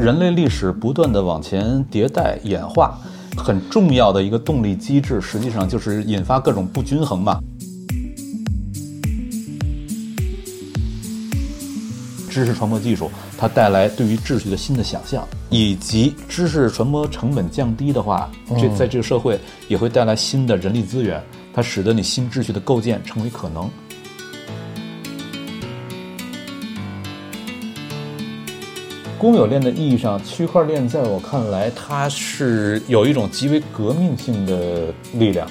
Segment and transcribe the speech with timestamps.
[0.00, 2.98] 人类历史不断的往前迭代演化，
[3.36, 7.38] 很重要的一个动力机制，实际上就是引发各种不均衡嘛。
[12.30, 19.38] 知识传播技术，它带来对于秩序的新的想象，以及知识传播成本降低的话，这在这个社会
[19.68, 21.22] 也会带来新的人力资源，
[21.52, 23.68] 它使得你新秩序的构建成为可能。
[29.20, 35.46] 公有链的意义上，区块链在我看来，它是有一种极为革命性的力量。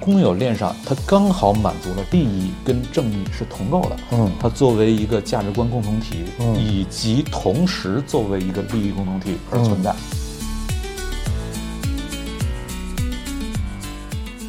[0.00, 3.96] 公有链上，它刚好满足了利益跟正义是同构的。
[4.12, 9.94] 嗯它作为一个价值观共同体，嗯以及同时作为一个利益共同体而存在。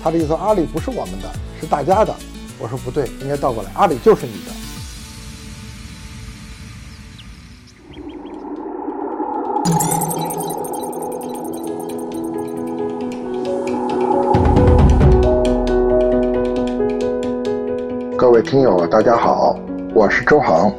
[0.01, 1.29] 他的意思说阿里不是我们的，
[1.59, 2.15] 是大家的。
[2.59, 4.51] 我说不对，应该倒过来，阿里就是你的。
[18.17, 19.55] 各位听友，大家好，
[19.93, 20.73] 我是周航，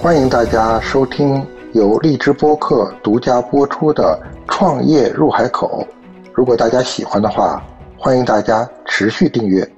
[0.00, 4.20] 欢迎大家收听由荔枝播客独家播出的
[4.52, 5.86] 《创业入海口》。
[6.34, 7.62] 如果大家喜欢的话，
[7.96, 9.73] 欢迎大家持续订阅。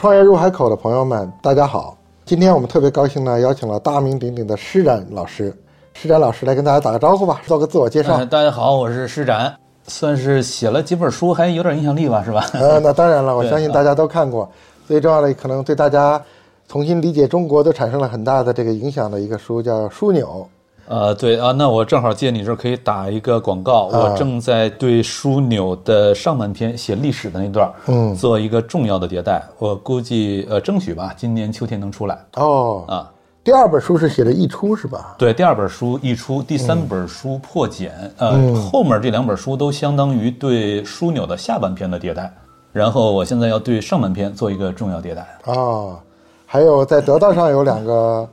[0.00, 1.94] 创业入海口的朋友们，大家好！
[2.24, 5.54] 今天我们特别高兴呢，邀请了大名鼎鼎的施展老师。
[5.92, 8.14] 施展老师来跟大家打个招呼吧，做个自我介绍。
[8.14, 9.54] 呃大家好，我是施展，
[9.86, 12.46] 算是写了几本书，还有点影响力吧，是吧？
[12.58, 14.50] 呃，那当然了，我相信大家都看过。
[14.86, 16.18] 最重要的，可能对大家
[16.66, 20.48] 重新理解中国都产生了很大的这个影响的一个书，叫《枢纽
[20.90, 32.18] 呃，对啊，那我正好借你这儿可以打一个广告，啊我正在对枢纽的上半篇写历史的那段，嗯做一个重要的迭代，我估计呃争取吧，今年秋天能出来》。
[32.42, 33.08] 哦，啊。
[33.44, 35.14] 第二本书是写的溢出是吧？
[35.16, 42.30] 对，第二本书一出，第三本书破茧，呃，后面这两本书都相当于对枢纽的下半篇的迭代，
[42.72, 45.26] 然后我现在要对上半篇做一个重要迭代。
[45.46, 45.98] 哦，
[46.44, 48.28] 还有在得到上有两个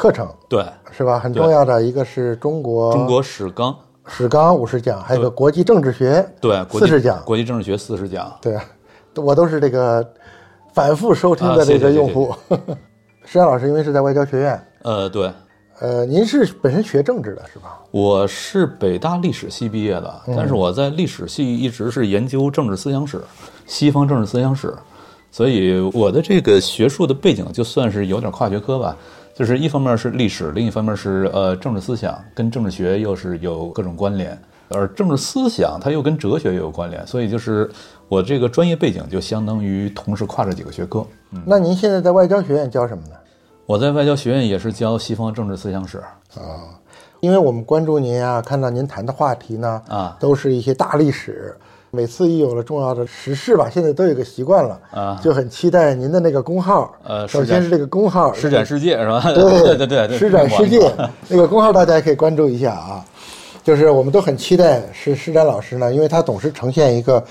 [0.00, 1.18] 课程对，是吧？
[1.18, 7.22] 很重要的一个是中国中国史纲，史纲五十讲，还有个国际政治学对，四十讲。
[7.22, 8.34] 国际政治学四十讲。
[8.40, 8.56] 对，
[9.16, 10.02] 我都是这个
[10.72, 12.34] 反复收听的这个用户。
[13.26, 15.30] 施展 老师因为是在外交学院，呃，对，
[15.80, 17.78] 呃，您是本身学政治的是吧？
[17.90, 23.20] 我是北大历史系毕业的，但是我在历史系一直是研究政治思想史，
[23.66, 24.74] 西方政治思想史，
[25.30, 28.96] 所以我的这个学术的背景就算是有点跨学科吧。
[29.40, 37.70] 就是一方面是历史，另一方面是呃政治思想，跟政治学又是有各种关联，而政治思想它又跟哲学也有关联，所以就是
[38.06, 41.06] 我这个专业背景就相当于同时跨着几个学科。
[41.46, 43.14] 那您现在在外交学院教什么呢？
[43.64, 45.96] 我在外交学院也是教西方政治思想史
[46.34, 46.76] 啊，
[47.20, 51.56] 因为我们关注您啊，看到您谈的话题呢，啊都是一些大历史。
[51.92, 56.94] 每次一有了重要的时事吧，现在都有个习惯了啊就很期待您的那个公号。
[57.02, 59.20] 呃首先是这个公号，施展世界是吧？
[59.32, 60.92] 对 对对对对，施展世界
[61.28, 63.04] 那个公号大家也可以关注一下啊。
[63.62, 67.22] 就是我们都很期待是施展老师呢，因为他总是呈现一个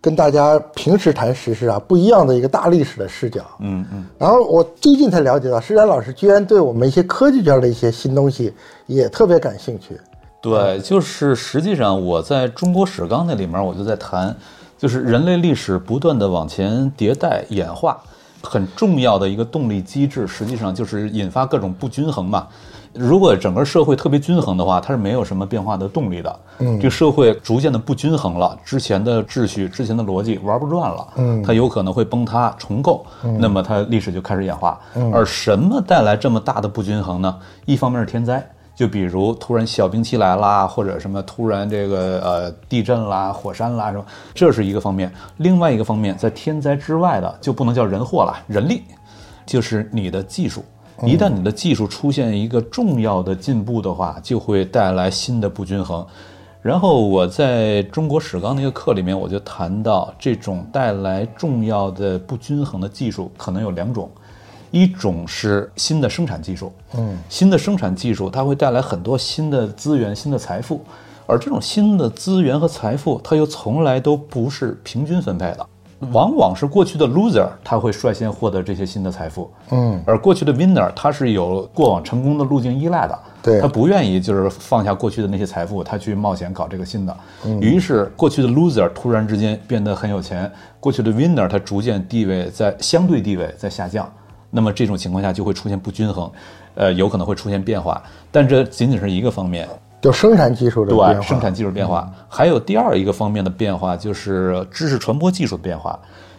[0.00, 3.42] 跟大家平时谈时事啊不一样的一个大历史的视角。
[3.60, 4.04] 嗯嗯。
[4.18, 8.52] 然后我最近才了解到，施展老师居然对我们一些科技圈的一些新东西
[8.86, 9.96] 也特别感兴趣。
[10.40, 14.34] 对，就是实际上我在中国史纲那里面，我就在谈，
[14.78, 17.98] 就是人类历史不断的往前迭代演化，
[18.42, 22.46] 很重要的一个动力机制，实际上就是引发各种不均衡嘛。
[22.92, 26.40] 如果整个社会特别均衡的话，它是没有什么变化的动力的。
[26.60, 33.04] 嗯，这个社会逐渐的不均衡了，之前的秩序、之前的逻辑玩不转了，嗯，它有可能会崩塌重构，
[33.38, 34.80] 那么它历史就开始演化。
[35.12, 37.36] 而什么带来这么大的不均衡呢？
[37.66, 38.48] 一方面是天灾。
[38.76, 44.04] 就比如突然小冰期来啦，或者什么突然这个呃地震啦、火山啦什么，
[44.34, 45.10] 这是一个方面。
[45.38, 48.82] 另外一个方面，在天灾之外的就不能叫人祸了，人力，
[49.46, 50.62] 就是你的技术。
[51.02, 56.06] 一旦你的技术出现一个重要的进步的话，就会带来新的不均衡。
[56.62, 64.10] 然后我在中国史纲那个课里面，我就谈到这种带来重要的不均衡的技术可能有两种。
[64.70, 70.80] 一种是新的生产技术，嗯，新的生产技术它会带来很多新的资源、新的财富，
[71.26, 75.66] 而这种新的资源和财富，它又从来都不是平均分配的，
[76.12, 87.16] 往往是过去的 loser 他会率先获得这些新的财富，嗯，而过去的 winner 他是有过往成功的路径依赖的，对他不愿意就是放下过去的那些财富，他去冒险搞这个新的。
[87.60, 94.12] 于是过去的 loser 突然之间变得很有钱，过去的 winner 他逐渐地位在相对地位在下降。
[94.50, 96.30] 那么这种情况下就会出现不均衡，
[96.74, 98.02] 呃，有可能会出现变化。
[98.30, 99.68] 但这仅仅是一个方面，
[100.00, 105.98] 就生产技术的变化，对生产技术变化，还有第二一个方面的变化就是知识传播技术的变化。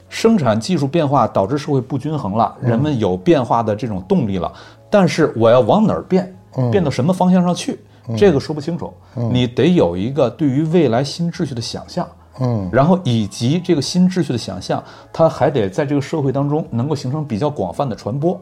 [0.10, 4.52] 生产技术变化导致社会不均衡了，人们有变化的这种动力了，
[4.90, 6.34] 但是我要往哪儿变，
[6.72, 7.78] 变到什么方向上去，
[8.16, 8.94] 这个说不清楚。
[9.16, 12.08] 你得有一个对于未来新秩序的想象。
[12.40, 18.40] 嗯，然后以及这个新秩序的想象，它还得在这个社会当中能够形成比较广泛的传播，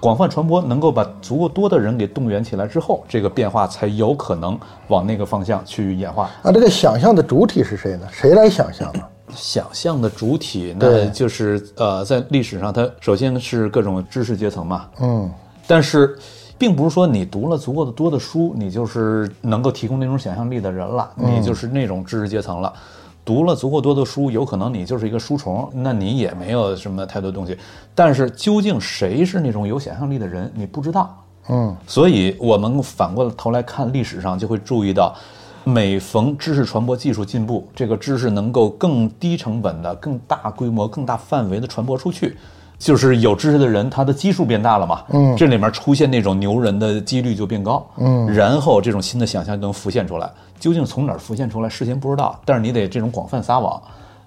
[0.00, 4.58] 广泛传播能够把足够多的人给动员起来之后，这个变化才有可能
[4.88, 6.30] 往那个方向去演化。
[6.42, 8.06] 那这个想象的主体是谁呢？
[8.10, 9.02] 谁来想象呢？
[9.34, 15.28] 想象的主体，那就是呃，在历史上，它首先是各种知识阶层嘛，嗯，
[15.66, 16.16] 但是，
[16.56, 22.72] 并不是说你读了足够的多的书，你就是能够提供那种想象力的人了，你就是那种知识阶层了。
[23.26, 27.58] 读了足够多的书，有可能你就是一个书虫，那你也没有什么太多东西。
[27.92, 31.24] 但是究竟谁是那种有想象力的人，你不知道。
[31.48, 35.12] 嗯，所以我们反过头来看历史上，就会注意到，
[35.64, 42.36] 每逢知识传播技术进步，这个知识能够更低成本的、更大规模、更大范围的传播出去，
[42.78, 45.02] 就是有知识的人，他的基数变大了嘛。
[45.08, 47.86] 嗯，这里面出现那种牛人的几率就变高。
[47.96, 50.30] 嗯，然后这种新的想象就能浮现出来。
[50.58, 53.80] 究竟从哪儿浮现出来，事先不知道，但是你得这种广泛撒网。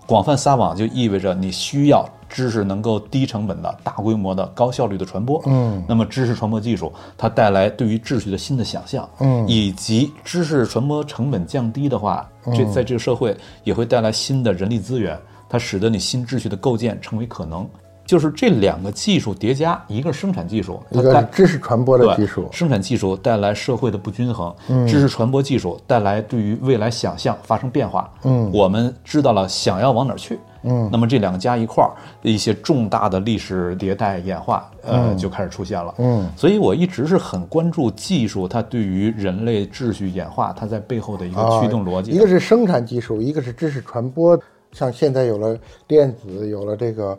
[0.06, 5.40] 广泛撒网就意味着你需要知识能够低成本的、大规模的、高效率的传播。
[5.45, 15.16] 嗯，那么知识传播技术它带来对于秩序的新的想象，嗯，以及知识传播成本降低的话，这在这个社会也会带来新的人力资源，
[15.48, 17.68] 它使得你新秩序的构建成为可能。
[18.10, 24.52] 就是这两个技术叠加，一个是生产技术，一个是知识传播的对技术，生产技术带来社会的不均衡，
[24.88, 28.12] 知识传播技术带来对于未来想象发生变化。
[28.24, 30.40] 嗯，我们知道了想要往哪儿去。
[30.64, 35.94] 嗯，那么这两个加一块儿，一些重大的历史迭代演化，呃，就开始出现了。
[36.00, 42.10] 嗯，所以我一直是很关注技术它对于人类秩序演化它在背后的一个驱动逻辑。
[42.10, 44.36] 啊一个是生产技术，一个是知识传播。
[44.72, 45.58] 像现在有了
[45.88, 47.18] 电子，有了这个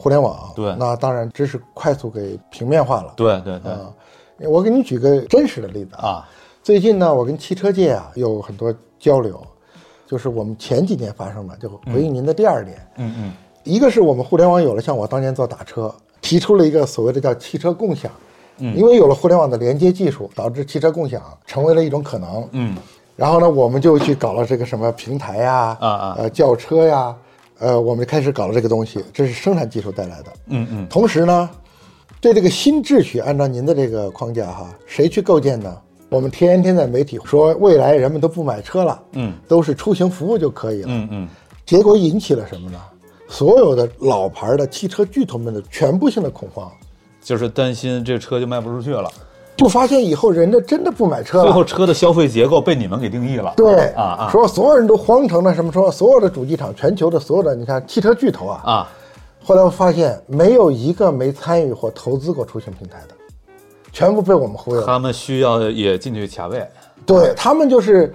[0.00, 3.12] 互联网，对那当然知识快速给平面化了。
[3.16, 3.92] 对对对、啊，
[4.48, 6.08] 我给你举个真实的例子啊。
[6.08, 6.28] 啊，
[6.62, 9.38] 最近呢，我跟汽车界啊有很多交流，
[10.06, 12.78] 就是我们前几年发生的，就回应您的第二点。
[12.96, 13.32] 嗯嗯
[13.62, 18.10] 一个是我们互联网有了，像我当年做打车，提出了一个所谓的叫汽车共享。
[18.56, 22.48] 嗯，因为有了互联网的连接技术，导致汽车共享成为了一种可能。
[22.52, 22.74] 嗯，
[23.16, 27.14] 然后呢，我们就去搞了这个什么平台呀，啊啊呃，轿车呀，
[27.60, 30.32] 呃，我们开始搞了这个东西，这是生产技术带来的。
[30.46, 31.48] 嗯嗯同时呢，
[32.20, 35.76] 对这个新秩序，按照您的这个框架哈，谁去构建呢？
[36.08, 40.88] 我们天天在媒体说未来人们都不买车了，嗯，都是出行服务就可以了。
[40.88, 41.28] 嗯嗯
[41.64, 42.80] 结果引起了什么呢？
[43.28, 46.68] 所有的老牌的汽车巨头们的全部性的恐慌，
[47.22, 49.08] 就是担心这车就卖不出去了。
[49.60, 51.44] 就发现以后人家真的不买车了。
[51.44, 53.52] 最后车的消费结构被你们给定义了。
[53.56, 55.70] 对啊啊说所有人都慌成了什么？
[55.70, 58.88] 说所有的主机厂，全球的所有的你看汽车巨头啊，啊，
[59.44, 63.14] 后来我发现没有一个没参与或投资过出行平台的，
[63.92, 64.86] 全部被我们忽悠了。
[64.86, 66.66] 他们需要也进去卡位。
[67.04, 68.14] 对他们就是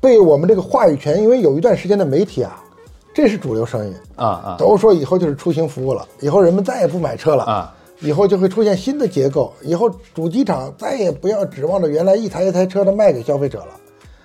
[0.00, 2.62] 被我们这个话语权，因为有一段时间的媒体啊，
[3.12, 13.68] 这是主流声音，啊啊都说以后就是出行服务了，以后人们再也不买车了啊，以后就会出现新的结构，以后主机厂再也不要指望着原来一台一台车的卖给消费者了，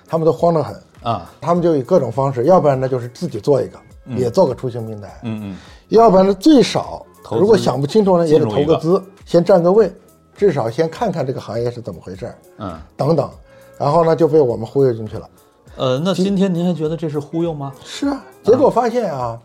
[0.08, 3.80] 他们都慌得很，啊，他们就以各种方式，要不然呢就是自己做一个，
[4.18, 5.58] 也做个出行平台，嗯嗯。
[5.90, 9.92] 要不然呢最少投如果想不清楚呢，也得投个资，先占个位，
[10.36, 12.80] 至少先看看这个行业是怎么回事儿，嗯。
[12.96, 13.30] 等等，
[13.78, 15.30] 然后呢就被我们忽悠进去了。
[15.78, 17.74] 呃，那今天您还觉得这是忽悠吗？
[17.86, 19.40] 是啊，结果发现啊，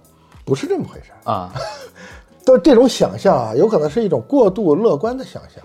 [0.45, 1.33] 不是这么回事儿。
[1.33, 1.52] 啊，
[2.44, 5.62] 都这种想象啊，有可能是一种过度乐观的想象。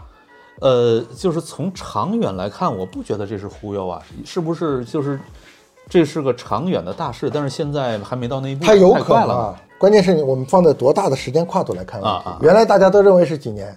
[0.61, 4.83] 呃，就是从长远来看，我不觉得这是忽悠啊，是不是？
[4.85, 5.19] 就是
[5.87, 9.61] 这是个长远的大事，但是现在还没到那一步，它有可能啊。
[9.77, 13.73] 关键是我们放在多大的时间跨度来看啊啊原来大家都认为是几年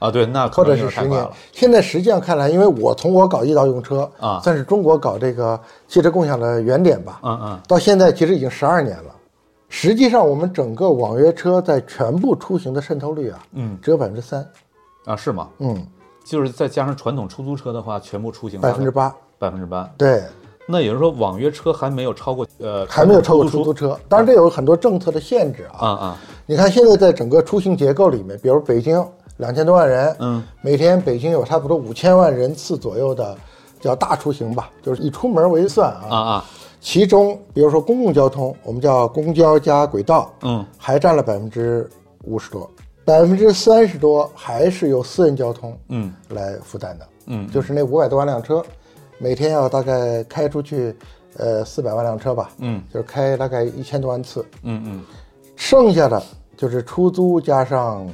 [0.00, 0.10] 啊！
[0.10, 7.20] 对，那可或者能是十年现在实际上看来，因为我从我搞易到用车啊算是中国搞这个汽车共享的原点吧。
[7.22, 9.13] 嗯嗯到现在其实已经十二年了。
[9.76, 14.48] 实际上，我们整个网约车在全部出行的渗透率啊，嗯只有百分之三，
[15.04, 15.48] 啊，是吗？
[15.58, 15.84] 嗯，
[16.24, 19.90] 就是再加上传统出租车的话，全部出行百分之八，百分之八。
[19.98, 20.22] 对，
[20.68, 23.98] 那也就是说，网约车还没有超过呃，还没有超过出出租车。
[24.08, 25.76] 当然，这有很多政策的限制啊。
[25.80, 29.04] 啊啊你看现在在整个出行结构里面，比如北京
[29.38, 33.36] 两千多万人，嗯，每天北京有差不多五千万人次左右的
[33.80, 36.06] 叫大出行吧，就是以出门为算啊。
[36.08, 36.44] 啊啊，
[36.84, 40.62] 其中，比如说公共交通，我们叫公交加轨道，嗯。
[40.76, 41.88] 还占了百分之
[42.24, 42.70] 五十多。
[43.06, 46.12] 百分之三十多还是由私人交通嗯。
[46.28, 48.62] 来负担的，嗯，就是那五百多万辆车，
[49.16, 50.94] 每天要大概开出去，
[51.38, 52.82] 呃，四百万辆车吧，嗯。
[52.92, 55.02] 就是开大概一千多万次，嗯嗯。
[55.56, 56.22] 剩下的
[56.54, 58.06] 就是出租加上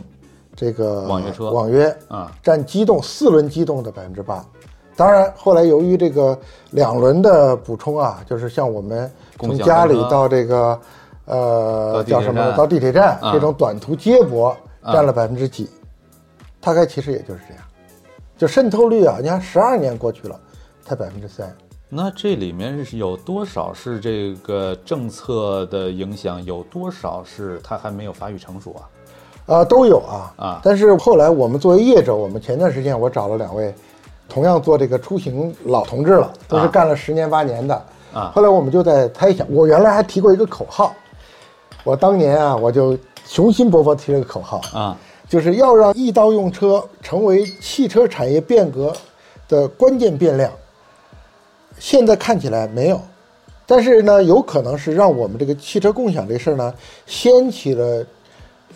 [0.54, 1.50] 这个网约车。
[1.50, 2.30] 网约啊。
[2.40, 4.46] 占机动四轮机动的百分之八。
[4.96, 6.38] 当然，后来由于这个
[6.70, 10.80] 两轮的补充啊，就是像我们从家里到这个
[11.24, 14.58] 呃叫什么到地铁站啊这种短途接驳啊。
[14.94, 15.68] 占了百分之几，
[16.58, 17.62] 大概其实也就是这样，
[18.38, 20.40] 就渗透率啊，你看十二年过去了，
[20.82, 21.54] 才百分之三。
[21.86, 29.56] 那这里面是有多少是这个政策的影响，有多少是它还没有发育成熟啊？
[29.56, 30.60] 啊，都有啊啊。
[30.64, 33.74] 但是后来我们作为业者，我们前段时间我找了两位，
[34.30, 37.74] 同样做这个出行老同志了，都是干了十年八年的。
[38.14, 38.32] 啊。
[38.34, 40.94] 后来我们就在猜想，我原来还提过一个口号，
[41.84, 42.96] 我当年啊我就
[43.26, 44.96] 雄心勃勃提了个口号，啊，
[45.28, 48.92] 就是要让一刀用车成为汽车产业变革
[49.48, 50.50] 的关键变量。
[51.78, 53.00] 现在看起来没有，
[53.66, 56.74] 但是呢，有可能是让我们这个汽车共享这事儿呢，
[57.06, 58.04] 掀起了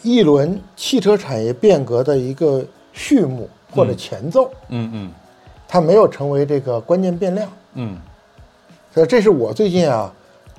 [0.03, 5.13] 一轮汽车产业变革的一个序幕或者前奏，嗯嗯
[5.75, 7.51] 它没有成为这个关键变量。
[7.75, 7.97] 嗯，
[8.95, 10.13] 所以这是我最近啊，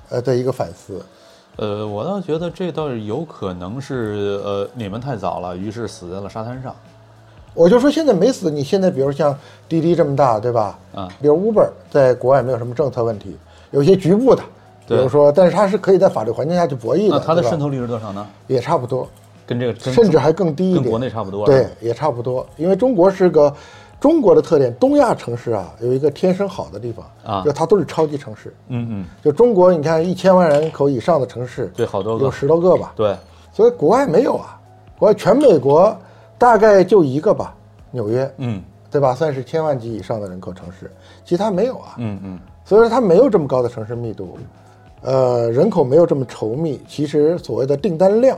[0.10, 1.01] 呃的一个反思。
[1.55, 6.75] 呃，我倒觉得这倒是有可能是呃你们太早了，于是死在了沙滩上。
[7.53, 9.34] 我就说现在没死，你现在比如像
[9.69, 10.77] 滴滴这么大，对吧？
[10.93, 13.38] 啊，比如 Uber 在国外没有什么政策问题，
[13.72, 14.43] 有些局部的，
[14.86, 18.27] 比如说，但是它是可以在法律环境下去博弈的，那它的渗透率是多少呢？
[18.48, 19.07] 也差不多，
[19.48, 21.45] 跟这个跟甚至还更低一点，跟国内差不多。
[21.45, 22.45] 对，，也差不多。
[22.57, 23.55] 因为中国是个
[24.05, 28.53] 中国的特点，东亚城市啊有一个天生好的地方啊就它都是超级城市。
[28.67, 32.29] 嗯嗯，就中国，你看一千万人口以上的城市，对，好多个有。
[32.29, 33.17] 十多个吧，对，
[33.51, 34.62] 所以国外没有啊，
[35.00, 35.97] 国外全美国
[36.38, 37.55] 大概就一个吧，
[37.89, 39.15] 纽约，嗯对吧？
[39.15, 40.91] 算是千万级以上的人口城市，
[41.25, 41.95] 其他没有啊。
[41.97, 44.38] 嗯嗯所以说它没有这么高的城市密度，
[45.01, 48.38] 呃，人口没有这么稠密，其实所谓的订单量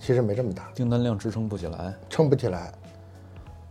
[0.00, 1.92] 其实没这么大，订单量支撑不起来。
[2.08, 2.72] 撑不起来。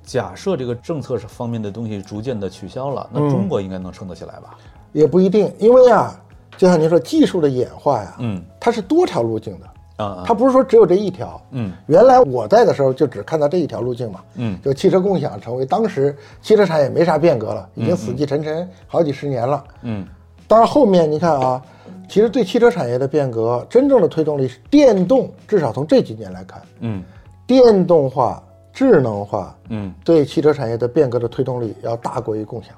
[0.03, 3.21] 假设这个政策是方面的东西逐渐的取消了，嗯。
[3.23, 4.55] 那中国应该能撑得起来吧？
[4.91, 6.13] 也不一定，因为啊，
[6.57, 8.43] 就像您说，技术的演化呀，嗯。
[8.59, 11.41] 它是多条路径的，它不是说只有这一条。
[11.51, 11.71] 嗯。
[11.87, 14.59] 原来我在的时候就只看到这一条路径嘛，嗯。
[14.61, 19.63] 就汽车共享成为当时汽车产业没啥变革了，已经死气沉沉好几十年了。
[19.81, 20.05] 嗯。
[20.47, 21.61] 当然后面你看啊，
[22.09, 27.01] 其实对汽车产业的变革真正的推动力是电动，至少从这几年来看，嗯。
[27.45, 28.41] 电动化、
[28.73, 32.73] 智能化嗯，对汽车产业的变革的推动力要大过于共享。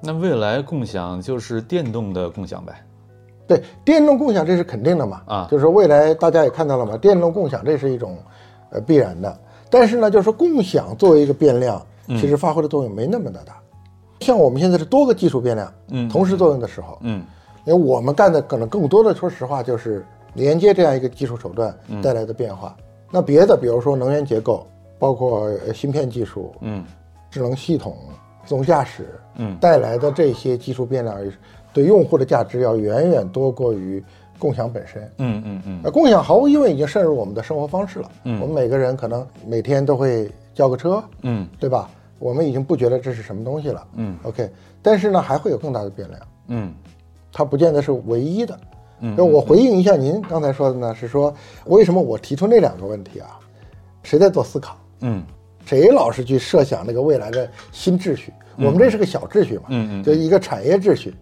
[0.00, 2.72] 那未来共享就是电动的共享呗？
[3.46, 8.16] 对，电动共享这是肯定的嘛，啊就是说未来大家也看到了嘛，电动共享这是一种
[8.70, 13.56] 呃必然的，但是呢，就是说共享作为一个变量，嗯其实发挥的作用没那么的大。
[14.20, 17.22] 像我们现在是多个技术变量，嗯同时作用的时候，嗯
[17.66, 22.74] 因为我们干的可能更多的，说实话就是连接这样一个技术手段嗯带来的变化。
[23.10, 24.66] 那别的，比如说能源结构，
[25.00, 26.84] 包括呃芯片技术、嗯
[27.30, 27.96] 智能系统、
[28.44, 31.16] 自动驾驶，嗯带来的这些技术变量，
[31.72, 34.02] 对用户的价值要远远多过于
[34.38, 35.02] 共享本身。
[35.18, 38.10] 嗯嗯嗯呃，共享毫无疑问已经渗入我们的生活方式了。
[38.24, 41.88] 嗯我们每个人可能每天都会叫个车，嗯对吧？
[42.18, 43.86] 我们已经不觉得这是什么东西了。
[43.94, 44.50] 嗯 OK，
[44.82, 46.74] 但是呢，还会有更大的变量，嗯
[47.32, 48.58] 它不见得是唯一的。
[49.02, 51.32] 嗯那我回应一下您刚才说的呢，是说
[51.66, 53.38] 为什么我提出那两个问题啊？
[54.02, 54.76] 谁在做思考？
[55.00, 55.22] 嗯
[55.66, 58.32] 谁老是去设想那个未来的新秩序？
[58.56, 61.14] 我们这是个小秩序嘛，嗯嗯就一个产业秩序。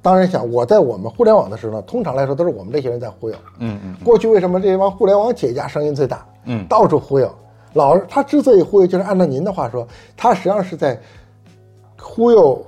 [0.00, 3.36] 当然想，我在我们互联网的时候呢，通常来说都是我们这些人在忽悠。
[3.58, 6.24] 嗯嗯过去为什么这帮互联网企业家声音最大？
[6.44, 7.28] 嗯到处忽悠。
[7.72, 10.98] 老他之所以忽悠，就是按照您的话说，他实际上是在
[11.98, 12.64] 忽悠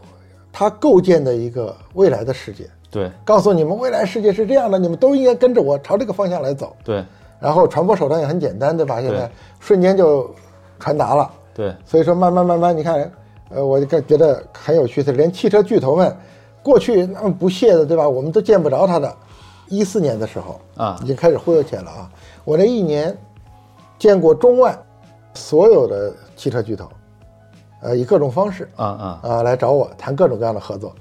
[0.53, 6.77] 他构建的一个未来的世界，对告诉你们未来世界是这样的，你们都应该跟着我朝这个方向来走。
[6.83, 7.05] 对
[7.39, 9.01] 然后传播手段也很简单，对吧？
[9.01, 10.29] 现在瞬间就
[10.79, 11.31] 传达了。
[11.55, 13.11] 对，所以说慢慢慢慢，你看，
[13.51, 16.17] 呃，我就觉得很有趣的，连汽车巨头们
[16.63, 18.09] 过去那么不屑的，对吧？
[18.09, 19.15] 我们都见不着他的。
[19.71, 22.11] 一四年的时候啊已经开始忽悠起来了啊！
[22.43, 23.15] 我这一年
[23.99, 24.75] 见过中外
[25.35, 26.89] 所有的汽车巨头，
[27.83, 30.95] 呃，以各种方式啊啊啊来找我谈各种各样的合作。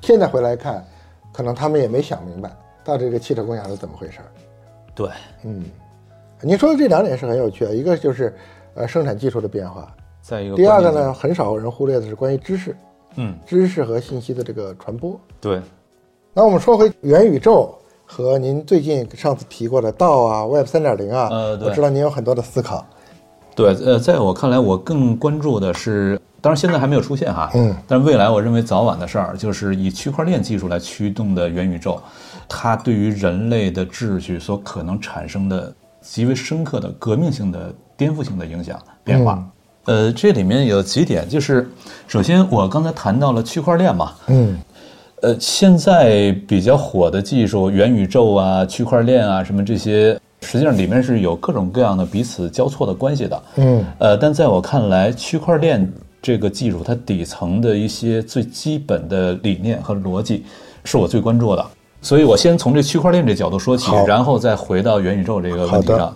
[0.00, 0.82] 现在回来看，
[1.34, 2.50] 可能他们也没想明白
[2.82, 4.26] 到底这个汽车共享是怎么回事儿。
[4.94, 5.10] 对，
[5.42, 5.64] 嗯
[6.40, 8.34] 您说的这两点是很有趣的，一个就是
[8.76, 9.90] 呃生产技术的变化，
[10.22, 12.76] 再一个第二个呢，很少人忽略的是关于知识、
[13.16, 15.18] 嗯知识和信息的这个传播。
[15.40, 15.60] 对
[16.32, 22.86] 那我们说回元宇宙和您最近上次提过的道啊、Web 三点零啊，呃我知道您有很多的思考。
[23.54, 31.98] 对，呃，在我看来，我更关注的是，当然现在还没有出现哈，嗯，但未来我认为早晚的事儿，就是以区块链技术来驱动的元宇宙，
[32.46, 39.42] 它对于人类的秩序所可能产生的极为深刻的革命性的颠覆性的影响变化。
[39.86, 41.70] 呃，这里面有几点，就是
[42.08, 44.58] 首先我刚才谈到了区块链嘛，嗯
[45.22, 53.42] 呃，现在比较火的技术，元宇宙啊、区块链啊，什么这些，实际上里面是有各种各样的彼此交错的关系的。
[53.56, 55.88] 嗯呃，但在我看来，区块链
[56.20, 60.44] 这个技术它底层的一些最基本的理念和逻辑，
[60.84, 61.64] 是我最关注的。
[62.02, 66.14] 所以我先从这区块链这角度说起，然后再回到元宇宙这个问题上。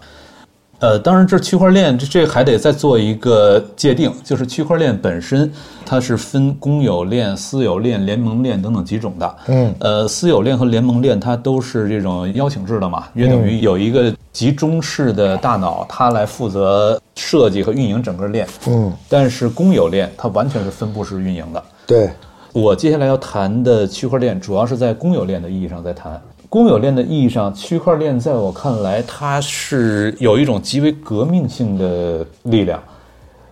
[0.81, 5.53] 呃，当然，这区块链这这还得再做一个界定，就是区块链本身
[5.85, 9.37] 它是分公有链、私有链、联盟链等等几种的。
[9.49, 18.49] 嗯呃，私有链和联盟链它都是这种邀请制的嘛，约等于有一个集中式的大脑，它来负责设计和运营整个链。
[18.67, 21.63] 嗯，但是公有链它完全是分布式运营的。
[21.87, 22.11] 对，
[22.55, 26.19] 我接下来要谈的区块链，主要是在公有链的意义上在谈。
[26.51, 32.83] 公有链的意义上，区块链在我看来，它是有一种极为革命性的力量，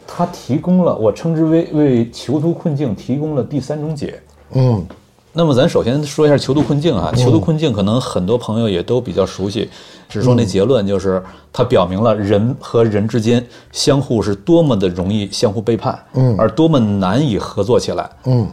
[0.05, 4.21] 它提供了我称之为为囚徒困境提供了第三种解。
[4.53, 4.85] 嗯
[5.33, 9.71] 那么咱首先说一下囚徒困境啊，囚徒困境可能很多朋友也都比较熟悉，
[10.09, 18.11] 只说那结论就是它表明了人和人之间相互是多么的容易相互背叛，嗯而多么难以合作起来。
[18.25, 18.49] 嗯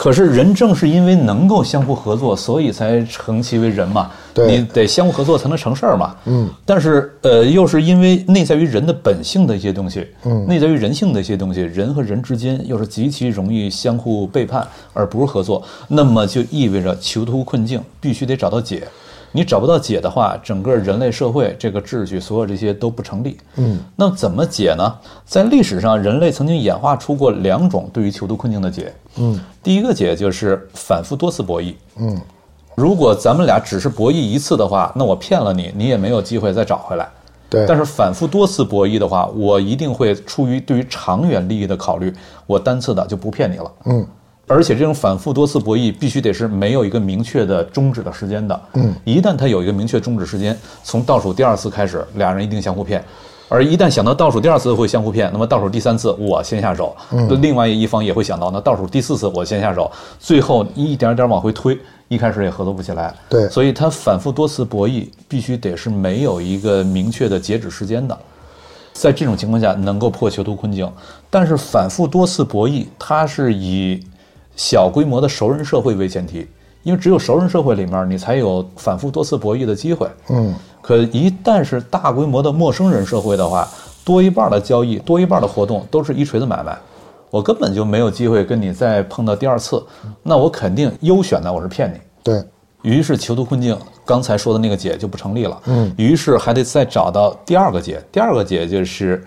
[0.00, 4.08] 可是人正是因为能够相互合作，所以才成其为人嘛。
[4.32, 6.14] 对你得相互合作才能成事儿嘛。
[6.26, 6.48] 嗯。
[6.64, 15.60] 但是呃，又是因为内在于人的本性的一些东西，嗯内在于人性的一些东西，人和人之间又是极其容易相互背叛，而不是合作。
[15.88, 18.86] 那么就意味着囚徒困境必须得找到解。
[19.38, 23.38] 你找不到解的话，整个人类社会这个秩序，所有这些都不成立。
[23.54, 24.92] 嗯，那么怎么解呢？
[25.24, 28.92] 在历史上，人类曾经演化出过两种对于囚徒困境的解。
[29.16, 31.72] 嗯第一个解就是反复多次博弈。
[31.96, 32.20] 嗯
[32.74, 37.08] 如果咱们俩只是博弈一次的话，那我骗了你，你也没有机会再找回来。
[37.48, 42.12] 对，但是反复多次博弈的话，我一定会出于对于长远利益的考虑，
[42.44, 43.72] 我单次的就不骗你了。
[43.84, 44.04] 嗯
[44.48, 48.60] 而且这种反复多次博弈必须得是没有一个明确的终止的时间的。
[48.72, 53.04] 嗯，一旦他有一个明确终止时间，从倒数第二次开始，俩人一定相互骗。
[53.50, 63.14] 而一旦想到倒数第二次会相互骗，那么倒数第三次我先下手，嗯，另外一方也会想到，那倒数第四次我先下手，最后一点点往回推，一开始也合作不起来。
[63.28, 68.18] 对所以他反复多次博弈必须得是没有一个明确的截止时间的。
[68.92, 70.90] 在这种情况下能够破囚徒困境，
[71.30, 74.02] 但是反复多次博弈，它是以
[74.58, 76.46] 小规模的熟人社会为前提，
[76.82, 80.06] 因为只有熟人社会里面，你才有反复多次博弈的机会。
[80.28, 83.68] 嗯可一旦是大规模的陌生人社会的话，
[84.04, 86.76] 多一半的交易，多一半的活动都是一锤子买卖，
[87.30, 89.84] 我根本就没有机会跟你再碰到第二次，
[90.22, 91.98] 那我肯定优选的我是骗你。
[92.22, 92.42] 对，
[92.82, 95.60] 于是囚徒困境刚才说的那个解就不成立了。
[95.66, 99.22] 嗯，于是还得再找到第二个解，第二个解就是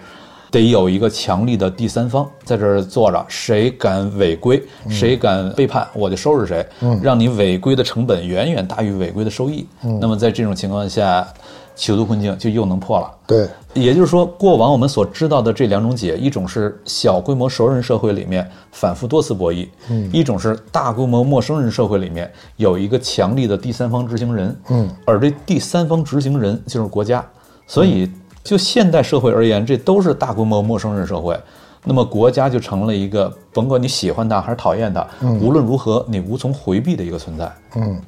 [0.51, 6.63] 得有一个强力的第三方在这儿坐着，谁敢违规，谁敢背叛，我就收拾谁。
[6.81, 9.65] 嗯，让你违规的成本远远大于违规的收益。
[9.83, 11.25] 嗯，那么在这种情况下，
[11.73, 13.09] 囚徒困境就又能破了。
[13.25, 27.25] 对，也就是说，过往我们所知道的这两种解，一种是小规模熟人社会里面反复多次博弈，嗯，一种是大规模陌生人社会里面有一个强力的第三方执行人，嗯，而这第三方执行人就是国家，
[27.65, 28.11] 所以
[28.43, 31.39] 就现代社会而言，这都是大规模陌生人社会。
[31.83, 35.05] 那么国家就成了一个，甭管你喜欢它还是讨厌它，
[35.39, 37.51] 无论如何你无从回避的一个存在。
[37.75, 37.99] 嗯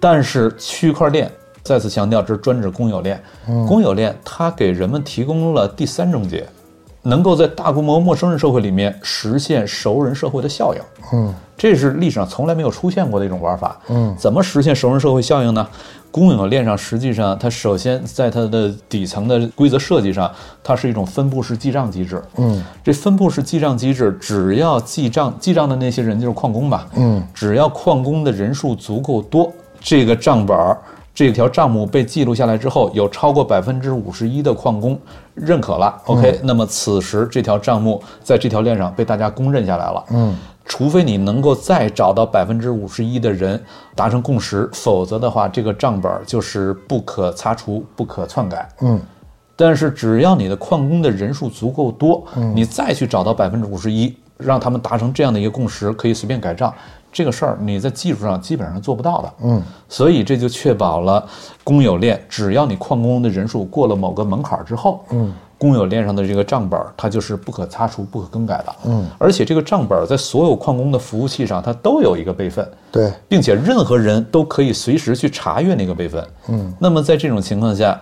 [0.00, 1.30] 但是区块链
[1.62, 3.22] 再次强调，这是专指公有链。
[3.68, 6.48] 公有链它给人们提供了第三种解，
[7.02, 10.80] 能够在大规模陌生人社会里面实现熟人社会的效应。
[11.12, 13.78] 嗯这是历史上从来没有出现过的一种玩法。
[13.88, 15.68] 嗯，怎么实现熟人社会效应呢？
[16.10, 20.30] 公有链上实际上它首先在它的底层的规则设计上，
[20.62, 22.22] 它是一种分布式记账机制。
[22.36, 30.76] 嗯这分布式记账机制，只要记账记账的那些人就是矿工吧，嗯，只要矿工的人数足够多，这个账本儿
[31.12, 34.98] 这条账目被记录下来之后，有超过百分之五十一的矿工
[35.34, 40.04] 认可了，OK，、那么此时这条账目在这条链上被大家公认下来了。
[40.10, 40.34] 嗯
[40.70, 43.60] 除非你能够再找到百分之五十一的人
[43.96, 48.68] 达成共识，否则的话，这个账本儿就是不可擦除、不可篡改。
[48.80, 49.00] 嗯
[49.56, 56.72] 但是只要你的矿工的人数足够多，你再去找到百分之五十一，让他们达成这样的一个共识，可以随便改账，
[57.12, 59.32] 这个事儿你在技术上基本上做不到的。
[59.42, 61.28] 嗯所以这就确保了
[61.64, 68.74] 公有链，只要你矿工的人数过了某个门槛儿之后，嗯，公有链上的这个账本儿，它就是不可擦除、不可更改的。
[68.86, 72.66] 嗯，而且这个账本在所有矿工的服务器上，它都有一个备份。
[72.90, 76.26] 对，并且任何人都可以随时去查阅那个备份。
[76.48, 78.00] 嗯，那么在这种情况下，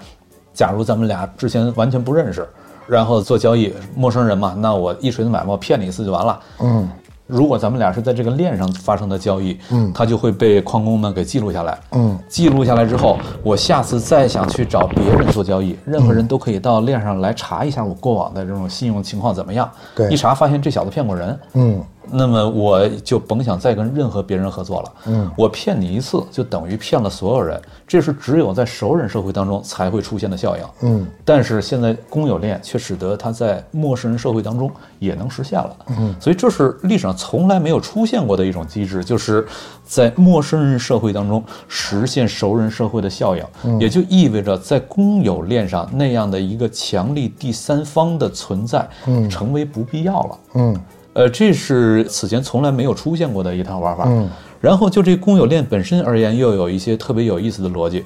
[0.55, 2.47] 假如咱们俩之前完全不认识，
[2.87, 6.41] 然后做交易，陌生人嘛，那我一锤子买卖，我骗你一次就完了。
[6.61, 6.89] 嗯。
[7.29, 21.85] 如果咱们俩是在这个链上发生的交易，嗯，它就会被矿工们给记录下来，嗯，记录下来之后，我下次再想去找别人做交易，任何人都可以到链上来查一下我过往的这种信用情况怎么样，对，一查发现这小子骗过人，嗯。
[22.11, 24.93] 那么我就甭想再跟任何别人合作了。
[25.07, 27.61] 嗯，我骗你一次，就等于骗了所有人。
[27.87, 30.65] 这是只有在熟人社会当中才会出现的效应。
[30.83, 35.77] 嗯，但是现在公有链却使得它在陌生人社会当中也能实现了。
[35.99, 39.47] 嗯，所以这是历史上从来没有出现过的一种机制，就是
[39.85, 43.45] 在陌生人社会当中实现熟人社会的效应。
[43.81, 50.39] 也就意味着在公有链上那样的一个强力第三方的存在，嗯，成为不必要了。
[50.55, 50.81] 嗯。
[51.19, 54.05] 呃，这是此前从来没有出现过的一套玩法。
[54.07, 58.05] 嗯，然后就这公有链本身而言，又有一些特别有意思的逻辑，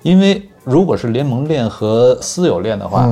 [0.00, 3.06] 因为如果是联盟链和私有链的话，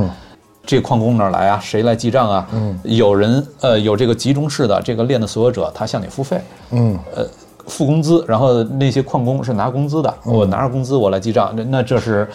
[0.65, 1.61] 这矿工哪来啊？
[1.63, 2.49] 谁来记账啊？
[2.55, 7.27] 嗯，有人呃有这个集中式的这个链的所有者，他向你付费，嗯，呃
[7.67, 12.27] 付工资，然后那些矿工是拿工资的，我拿着工资我来记账，那那这是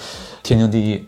[0.44, 1.04] 天经地义。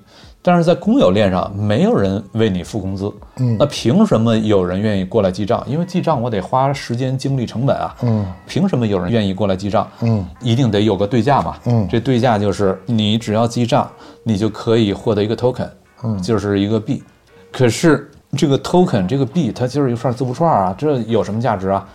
[0.49, 5.63] 但是在公有链上，没有人为你付工资，嗯，那凭什么有人愿意过来记账？
[5.67, 9.87] 因为记账我得花时间、精力、成本啊，嗯，凭什么有人愿意过来记账？
[10.01, 13.87] 嗯，一定得有个对价嘛，嗯，这对价就是你只要记账，
[14.23, 15.69] 你就可以获得一个 token，
[16.03, 17.03] 嗯，就是一个币。
[17.51, 21.87] 可是这个 token 这个币，它就是一串字符串啊，这有什么价值啊？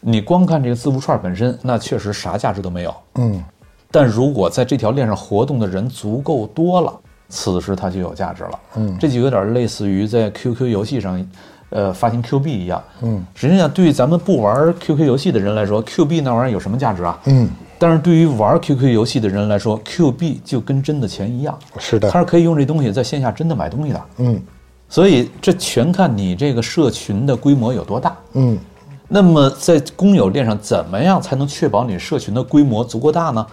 [0.00, 3.42] 你光看这个字符串本身，那确实啥价值都没有，嗯，
[3.90, 6.94] 但如果在这条链上活动的人足够多了。
[7.28, 11.24] 此时它就有价值了，嗯，这就有点类似于在 QQ 游戏上，
[11.70, 17.18] 呃，发行 Q 币一样，嗯，实际上对于咱们不玩 QQ 游戏的人来说，Q 币那玩意儿有什么价值啊？
[17.26, 24.40] 嗯，但是对于玩 QQ 游戏的人来说，Q 币就跟真的钱一样，是的，它是可以用这东西在线下真的买东西的，嗯，
[24.88, 28.58] 所以这全看你这个社群的规模有多大，嗯，
[29.06, 33.46] 那么在公有链上，怎么样才能确保你社群的规模足够大呢？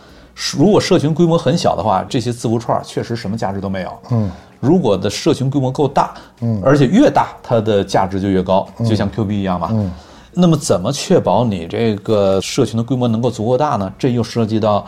[0.58, 3.93] 如果社群规模很小的话，这些字符串确实什么价值都没有。
[4.12, 9.69] 嗯，如果的社群规模够大，嗯，而且越大，它的价值就越高，就像 Q 币一样嘛。
[9.71, 9.89] 嗯，
[10.34, 13.91] 那么怎么确保你这个社群的规模能够足够大呢？
[13.98, 14.86] 这又涉及到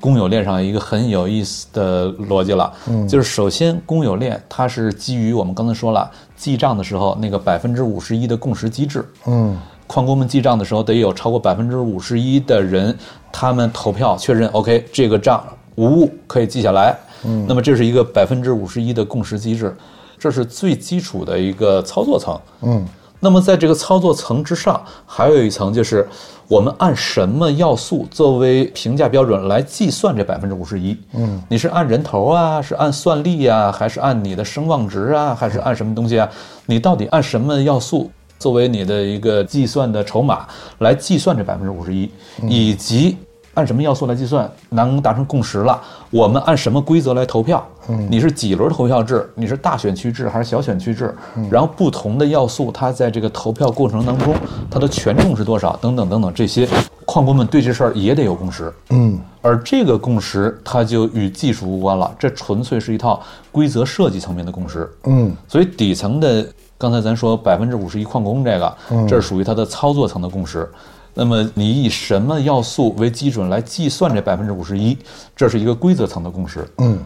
[0.00, 2.70] 公有链上一个很有意思的逻辑了。
[2.86, 9.08] 嗯，就是首先公有链它是基于我们刚才说了记账的时候那个百分之五十一的共识机制。
[9.26, 9.58] 嗯。
[9.86, 12.96] 矿工们记账的时候，得有超过百分之五十一的人，
[13.30, 15.44] 他们投票确认，OK，这个账
[15.76, 16.96] 无误，可以记下来。
[17.24, 19.74] 嗯，那么这是一个百分之五十一的共识机制，
[20.18, 22.38] 这是最基础的一个操作层。
[22.62, 22.84] 嗯，
[23.20, 26.06] 那么在这个操作层之上，还有一层就是
[26.48, 30.96] 我们按什么要素作为评价标准来计算这百分之五十一？
[31.12, 36.28] 嗯，你是按人头啊，是按算力啊，还是按你的声望值啊，还是按什么东西啊？
[36.66, 38.10] 你到底按什么要素？
[38.44, 40.46] 作为你的一个计算的筹码
[40.80, 42.10] 来计算这百分之五十一，
[42.42, 43.16] 以及
[43.54, 45.80] 按什么要素来计算能达成共识了？
[46.10, 47.66] 我们按什么规则来投票？
[48.10, 49.26] 你是几轮投票制？
[49.34, 51.14] 你是大选区制还是小选区制？
[51.50, 54.34] 然后不同的要素，它在这个投票过程当中，
[54.70, 55.74] 它的权重是多少？
[55.80, 56.68] 等等等等，这些
[57.06, 58.70] 矿工们对这事儿也得有共识。
[58.90, 64.86] 嗯，而这个共识它就与技术无关了，这纯粹是一套规则设计层面的共识。
[65.04, 66.46] 嗯，所以底层的。
[66.76, 68.76] 刚才咱说百分之五十一矿工这个，
[69.08, 70.70] 这是属于它的操作层的共识。
[71.14, 74.98] 那么你以什么要素为基准来计算这百分之五十一？
[75.36, 76.68] 这是一个规则层的共识。
[76.78, 76.98] 嗯。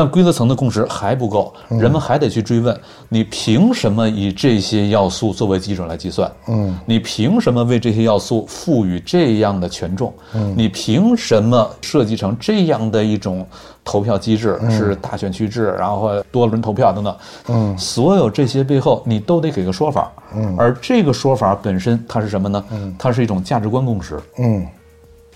[0.00, 2.74] 但规则层的共识还不够，人们还得去追问：
[3.10, 6.32] 你凭什么以这些要素作为基准来计算？
[6.48, 10.10] 嗯，你凭什么为这些要素赋予这样的权重？
[10.32, 13.46] 嗯，你凭什么设计成这样的一种
[13.84, 14.58] 投票机制？
[14.70, 17.16] 是大选区制，然后多轮投票等等。
[17.48, 20.10] 嗯，所有这些背后，你都得给个说法。
[20.34, 22.64] 嗯，而这个说法本身，它是什么呢？
[22.70, 24.18] 嗯，它是一种价值观共识。
[24.38, 24.66] 嗯。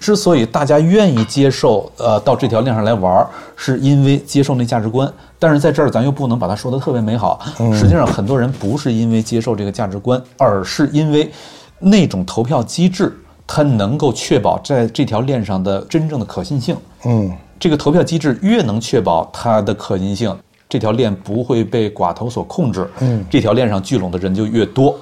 [0.05, 5.11] 之所以大家愿意接受，呃，到这条链上来玩，是因为接受那价值观。
[5.39, 7.41] 但是在这儿，咱又不能把它说的特别美好。
[7.73, 11.33] 实际上，很多人不是因为接受这个价值观，而是因为
[11.79, 16.77] 那种投票机制，它能够确保在这条链上的真正的可信性。
[17.07, 20.37] 嗯，这个投票机制越能确保它的可信性，
[20.69, 22.87] 这条链不会被寡头所控制。
[23.01, 24.95] 嗯，这条链上聚拢的人就越多。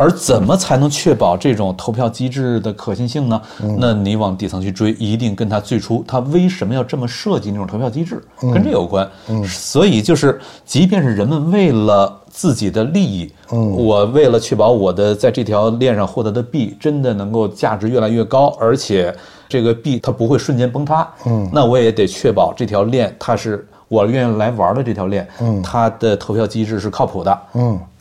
[0.00, 3.38] 而怎么才能确保这种投票机制的可信性呢？
[3.78, 9.06] 那你往底层去追，一定跟他最初他为什么要这么设计那种投票机制，跟这有关。
[9.46, 19.14] 所以就是，即便是人们为了自己的利益，我为了确保我的在这条链上获得的币真的能够价值越来越高，而且
[19.50, 21.06] 这个币它不会瞬间崩塌，
[21.52, 25.28] 那我也得确保这条链它是我愿意来玩的这条链，
[25.62, 27.38] 它的投票机制是靠谱的。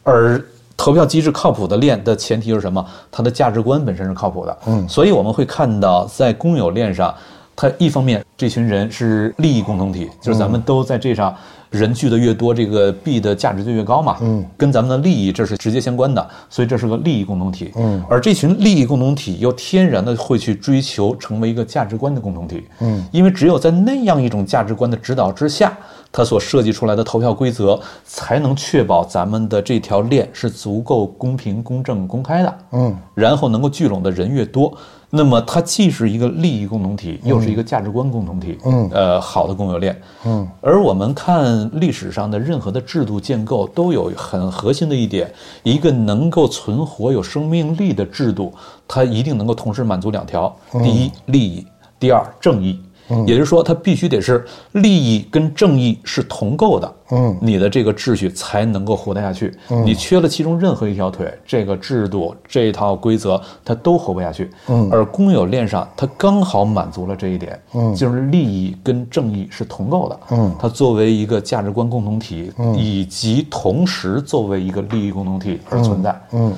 [0.04, 0.42] 而
[0.80, 2.84] 投票机制靠谱的链的前提是什么？
[3.12, 4.58] 它的价值观本身是靠谱的。
[4.68, 7.13] 嗯，所以我们会看到，在公有链上，
[7.54, 11.36] 它一方面这群人是利益共同体，就是咱们都在这上，
[11.70, 14.15] 人聚的越多，这个币的价值就越高嘛。
[14.22, 17.74] 嗯，跟咱们的利益这是直接相关的，所以这是个利益共同体。
[17.76, 22.63] 嗯，而这群利益共同体又天然的会去追求成为一个价值观的共同体。
[22.80, 25.78] 嗯，因为只有在那样一种价值观的指导之下。
[26.12, 32.58] 它所设计出来的投票规则，才能确保咱们的这条链是足够公平、公正、公开的。
[32.72, 34.76] 嗯，然后能够聚拢的人越多，
[35.12, 38.58] 那么它既是一个利益共同体，又是一个价值观共同体。
[38.65, 40.02] 嗯，呃，好的公有链。
[40.26, 48.52] 嗯，而我们看历史上的任何的制度建构，都有很核心的一点：一个能够存活、有生命力的制度，
[48.88, 51.63] 它一定能够同时满足两条：第一，利益；
[52.00, 52.80] 第二，正义。
[53.26, 59.54] 也就是说，它必须得是利益跟正义是同构的，嗯，你的这个秩序才能够活得下去。
[59.84, 64.50] 你缺了其中任何一条腿，这个制度这套规则它都活不下去。
[64.67, 76.54] 嗯，而公有链上它刚好满足了这一点，嗯，就是利益跟正义是同构的，嗯，它作为一个价值观共同体，以及同时作为一个利益共同体而存在，嗯，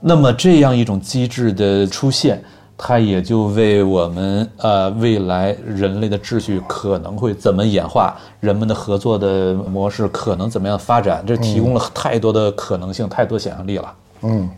[0.00, 2.42] 那么这样一种机制的出现。
[2.76, 13.94] 它也就为我们呃未来人类的秩序可能会怎么演化，人们的合作的模式可能怎么样发展，这提供了太多的可能性，太多想象力了。
[14.22, 14.50] 嗯，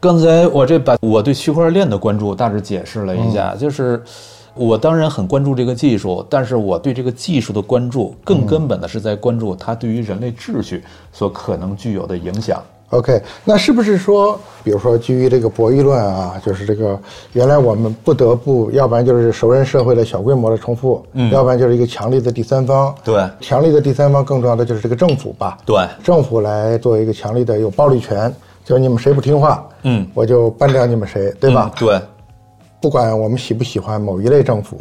[0.00, 4.02] 刚才我这把我对区块链的关注大致解释了一下，就是
[4.54, 10.82] 我当然很关注这个技术，但是我对这个技术的关注更根本的是在关注它对于人类秩序
[11.12, 12.60] 所可能具有的影响。
[12.92, 17.00] OK，那是不是说，比如说基于这个博弈论啊，就是这个
[17.32, 28.30] 原来我们不得不，要不然就是熟人社会的小规模的重复，嗯，要不然就是一个强力的第三方，对，强力的第三方更重要的就是这个政府吧，对，政府来做一个强力的有暴力权，
[28.62, 31.72] 就是你们谁不听话，嗯，我就办掉你们谁，对吧？
[31.78, 31.98] 对，
[32.78, 34.78] 不管我们喜不喜欢某一类政府，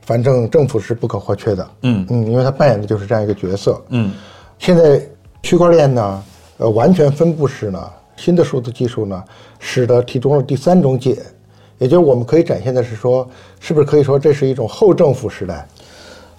[0.00, 2.04] 反正政府是不可或缺的，嗯。
[2.10, 4.12] 嗯，因为他扮演的就是这样一个角色，嗯，
[4.58, 5.00] 现在
[5.40, 6.20] 区块链呢？
[6.58, 7.80] 呃，完全分布式呢，
[8.16, 9.22] 新的数字技术呢，
[9.58, 11.18] 使得提供了第三种解，
[11.78, 15.66] 也就是我们可以展现的是说，是不是可以说这是一种后政府时代？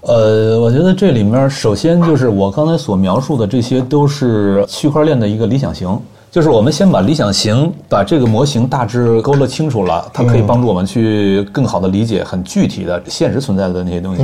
[0.02, 6.00] 呃，我觉得这里面首先就是我刚才所描述的这些都是区块链的一个理想型，
[6.32, 14.24] 就是我们先把理想型把这个模型大致勾勒清楚了，它可以帮助我们去更好的理解很具体的现实存在的那些东西。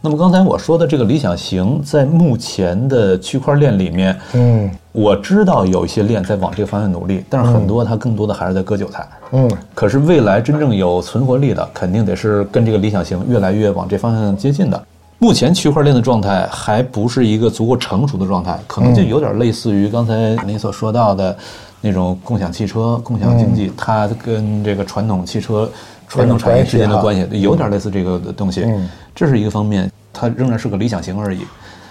[0.00, 9.50] 那么刚才我说的这个理想型，在目前的区块链里面，嗯，我知道有一些链在往这个方向努力，但是很多它更多的还是在割韭菜，嗯。
[9.74, 14.80] 可是未来真正有存活力的，肯定得是跟这个理想型越来越往这方向接近的。
[15.18, 21.36] 目前区块链的状态还不是一个足够成熟的状态，可能就有点类似于刚才您所说到的
[21.80, 25.68] 那种共享汽车、共享经济，它跟这个传统汽车。
[26.08, 28.66] 传统产业之间的关系有点类似这个东西，
[29.14, 31.40] 这是一个方面，它仍然是个理想型而已，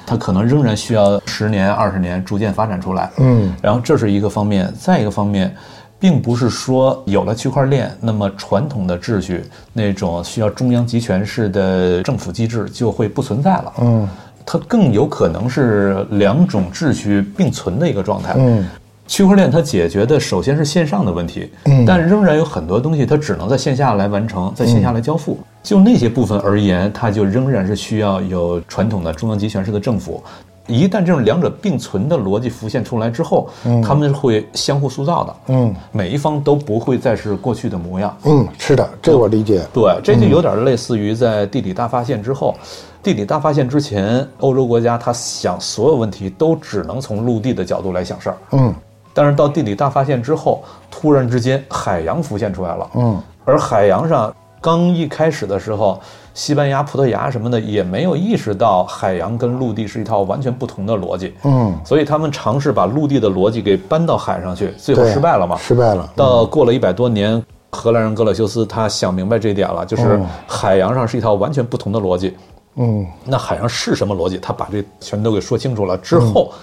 [0.05, 3.11] 它可能仍然需要十年、二十年逐渐发展出来。
[3.17, 5.55] 嗯，然后这是一个方面，再一个方面，
[5.99, 13.73] 并不是说有了区块链，那么传统的秩序那种需要中央集权式的政府机制就会不存在了。
[13.79, 14.09] 嗯，
[14.45, 18.33] 它更有可能是两种秩序并存的一个状态。
[18.37, 18.65] 嗯。
[19.07, 25.39] 区块链它解决的首先是线上的问题，嗯，但仍然有很多东西它只能在线下来完成，在线下来交付。
[25.63, 30.21] 就那些部分而言，它就仍然是需要有传统的中央集权式的政府。
[30.67, 38.17] 一旦这种两者并存的逻辑浮现出来之后，嗯，他们会相互塑造的，嗯，每一方都不会再是过去的模样。
[38.25, 39.65] 嗯，是的，这我理解。
[39.73, 42.53] 对，这就有点类似于在地理大发现之后，
[43.01, 48.37] 地理大发现之前，欧洲国家他想所有问题都只能从陆地的角度来想事儿。
[48.51, 48.75] 嗯。
[49.17, 52.87] 但是到地理大发现之后，突然之间海洋浮现出来了。
[52.93, 55.99] 嗯，而海洋上刚一开始的时候，
[56.35, 61.33] 西班牙、葡萄牙什么的也没有意识到海洋跟陆地是一套完全不同的逻辑。
[61.45, 65.57] 嗯，所以他们尝试把陆地的逻辑给搬到海上去，最后失败了嘛？
[65.57, 66.07] 失败了。
[66.15, 72.37] 到过了一百多年，荷兰人格勒修斯他想明白这一点了，就是海洋上是一套完全不同的逻辑。
[72.75, 74.37] 嗯，那海洋是什么逻辑？
[74.37, 76.53] 他把这全都给说清楚了之后。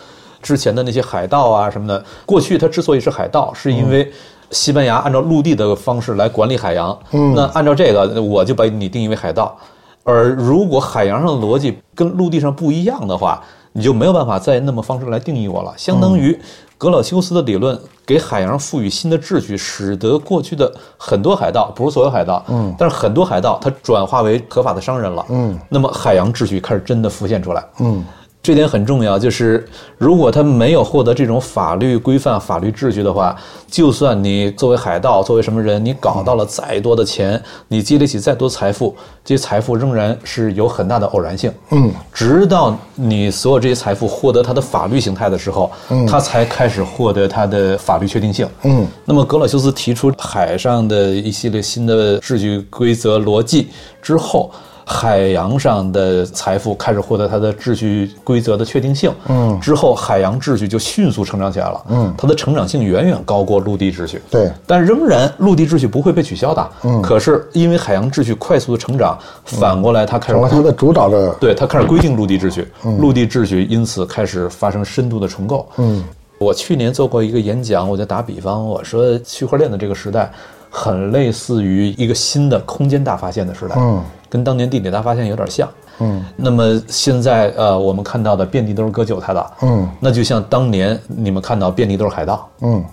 [0.45, 2.05] 之前的那些海盗啊什么的。
[2.27, 4.13] 过去它之所以是海盗，是因为
[4.51, 6.97] 西班牙按照陆地的方式来管理海洋。
[7.13, 9.57] 嗯，那按照这个，我就把你定义为海盗。
[10.05, 15.73] 而如果海洋上的逻辑跟陆地上不一样的话，你就没有办法再那么方式来定义我了。
[15.77, 16.39] 相当于
[16.77, 28.05] 格老修斯的理论给海洋赋予新的秩序，使得过去的很多海盗，不是所有海盗，嗯，但是很多海盗他转化为合法的商人了，嗯，那么海洋秩序开始真的浮现出来，嗯。
[28.45, 33.35] 这点很重要，就是如果他没有获得这种法律规范、法律秩序的话，
[33.71, 41.51] 就算你作为海盗、作为什么人，你搞到了再多的钱，你积累起再多财富，这些财富仍然是有很大的偶然性。
[41.71, 48.47] 嗯，直到你所有这些财富获得它的法律形态的时候，嗯，它才开始获得它的法律确定性。
[48.65, 53.69] 嗯，那么格老修斯提出海上的一系列新的秩序规则逻辑
[54.03, 54.51] 之后。
[54.85, 72.69] 海洋上的财富开始获得它的秩序规则的确定性，嗯，之后海洋秩序就迅速成长起来了，嗯，它的成长性远远高过陆地秩序，对，但仍然陆地秩序不会被取消的，嗯，可是因为海洋秩序快速的成长，反过来它开始成了它的主导的， 对，它开始规定陆地秩序，
[72.99, 76.05] 陆地秩序因此开始发生深度的重构，嗯，
[76.39, 80.31] 我去年做过一个演讲，我就打比方，我说区块链的这个时代。
[80.77, 84.03] 很类似于一个新的空间大发现的时代，嗯，
[84.35, 85.69] 跟当年地铁大发现有点像，
[86.01, 86.21] 嗯。
[86.35, 92.85] 那么现在呃，我们看到的遍地都是割韭菜的，嗯，那就像当年你们看到遍地都是海盗，嗯。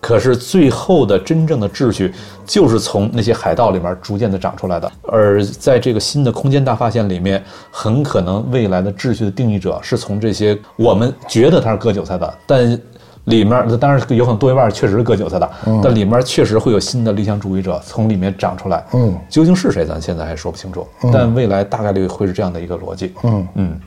[0.00, 2.14] 可是最后的真正的秩序，
[2.46, 4.90] 就是从那些海盗里面逐渐的长出来的。
[5.02, 12.80] 而在这个新的空间大发现里面，很可能未来的秩序的定义者是从这些我们觉得它是割韭菜的，但。
[13.24, 15.50] 里面那当然有可能多一半确实是割韭菜的，
[15.82, 18.84] 但里面确实会有新的理想主义者从里面长出来。
[18.92, 20.86] 嗯，究竟是谁，咱现在还说不清楚。
[21.12, 23.14] 但未来大概率会是这样的一个逻辑。
[23.22, 23.80] 嗯嗯。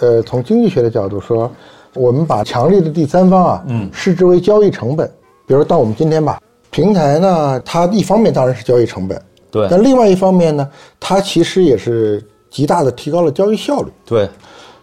[0.00, 1.50] 呃，从经济学的角度说，
[1.94, 5.10] 我们把强力的第三方啊，嗯，视之为交易成本。
[5.46, 9.68] 比如到我们今天吧，平台呢，它一方面当然是交易成本，对。
[9.70, 13.90] 但另外一方面呢，它其实也是极大的提高了交易效率。
[14.04, 14.28] 对。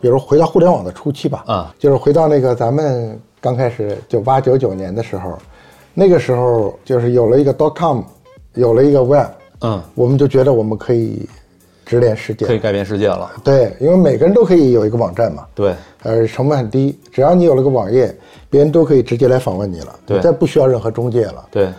[0.02, 5.38] 比如回到互联网的初期吧，啊，就是回到那个咱们刚开始九八九九年的时候，
[5.94, 8.02] 那个时候就是有了一个 dot com，
[8.56, 9.28] 有了一个 web，
[9.62, 11.30] 嗯，我们就觉得我们可以
[11.86, 13.30] 直连世界，可以改变世界了。
[13.44, 18.14] 对，因为每个人都可以有一个网站嘛，对，呃，成本很低，只要你有了个网页，
[18.50, 21.70] 别人都可以直接来访问你了，对，再不需要任何中介了，对。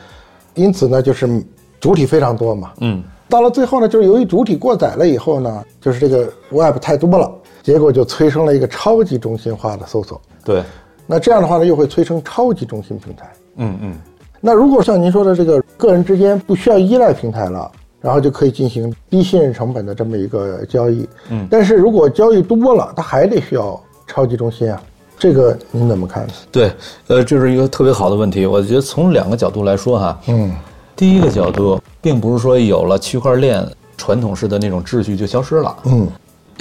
[0.55, 1.43] 因此呢，就是
[1.81, 7.33] 主体非常多嘛，嗯，到了最后呢，就是由于主体过载了以后呢，就是这个 web 太多了。
[7.63, 10.21] 结果就催生了一个超级中心化的搜索。
[10.45, 10.63] 对，
[11.07, 13.33] 那这样的话呢，又会催生超级中心平台。
[13.57, 13.95] 嗯嗯。
[14.41, 17.71] 那如果像您说的这个个人之间不需要依赖平台了，
[18.01, 21.09] 然后就可以进行低信任成本的这么一个交易。
[21.31, 21.47] 嗯。
[21.49, 24.83] 但是如果交易多了，它还得需要超级中心啊。
[25.17, 26.27] 这个您怎么看？
[26.51, 26.73] 对，
[27.07, 28.45] 呃，这是一个特别好的问题。
[28.45, 30.21] 我觉得从两个角度来说哈。
[30.27, 30.53] 嗯。
[30.97, 33.65] 第一个角度，并不是说有了区块链
[33.97, 35.77] 传统式的那种秩序就消失了。
[35.85, 36.09] 嗯。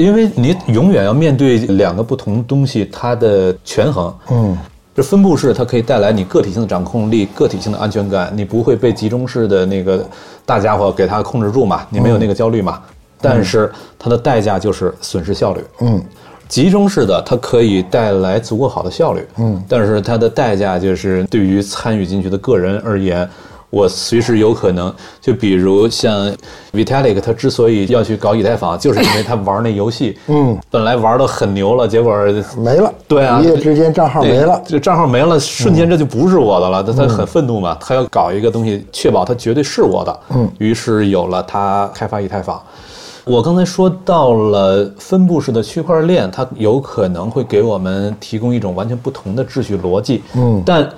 [0.02, 4.14] 因为你永远要面对两个不同东西，它的权衡。
[4.32, 4.58] 嗯，
[4.96, 10.06] 这分布式它可以带来你个体性的掌控力、个体性的安全感，你不会被集中式的那个
[10.46, 11.86] 大家伙给它控制住嘛？
[11.90, 12.82] 你没有那个焦虑嘛？
[13.22, 15.62] 但是它的代价就是损失效率。
[15.82, 16.02] 嗯，
[16.48, 19.28] 集中式的它可以带来足够好的效率。
[19.38, 23.30] 嗯，但是它的代价就是对于参与进去的个人而言。
[23.72, 26.32] 我随时有可能，就比如像
[26.74, 32.14] Vitalik，他之所以要去搞以太坊，就是因为他玩那游戏， 嗯，本来玩的很牛了，结果
[32.58, 32.94] 没了。
[33.08, 36.84] 对啊，一夜之间账号没了，这账号没了，瞬间这就不是我的了。
[36.84, 40.20] 他他很愤怒嘛，他要搞一个东西，确保他绝对是我的。
[40.36, 42.62] 嗯，于是有了他开发以太坊。
[43.24, 50.24] 我刚才说到了分布式的区块链，它有可能会给我们提供一种完全不同的秩序逻辑。
[50.36, 50.90] 嗯，但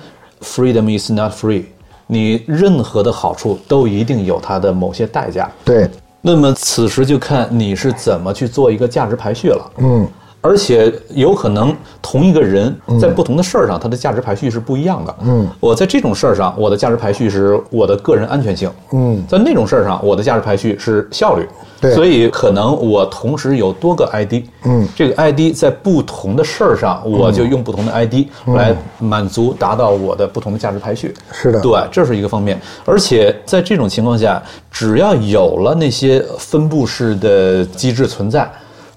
[0.42, 1.64] freedom is not free。
[2.06, 5.50] 你任何的好处都一定有它的某些代价。
[5.64, 5.88] 对，
[6.20, 9.72] 那么此时就看你是怎么去做一个价值排序了。
[9.78, 10.08] 嗯，
[10.44, 15.16] 而且有可能同一个人在不同的事儿上，他的价值排序是不一样的。
[15.22, 18.70] 嗯，我在这种事儿上，我的价值排序是我的个人安全性。
[18.92, 21.48] 嗯，在那种事儿上，我的价值排序是效率。
[21.80, 31.14] 对所以可能我同时有多个 ID，嗯，这个 ID 在不同的事儿上，我就用不同的 ID 来满足达到我的不同的价值排序。
[31.32, 32.60] 是的，对，这是一个方面。
[32.84, 38.50] 而且在这种情况下，只要有了那些分布式的机制存在，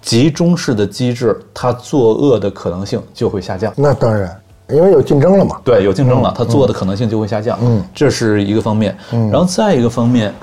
[0.07, 3.73] 集中式的机制，它作恶的可能性就会下降。
[3.75, 4.33] 那当然，
[4.69, 5.57] 因为有竞争了嘛。
[5.65, 7.59] 对，有竞争了，它作恶的可能性就会下降。
[7.61, 8.97] 嗯，这是一个方面。
[9.11, 10.33] 嗯，然后再一个方面。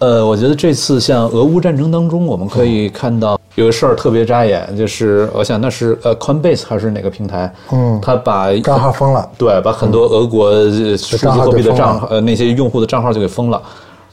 [0.00, 7.50] 呃，我觉得这次像俄乌战争当中，我们可以看到有个事儿特别扎眼，就是我想那是呃 Coinbase 还是哪个平台？
[7.72, 13.62] 嗯他把账号封了，对，把很多俄国呃数字货币的账号呃那些用户的账号就给封了。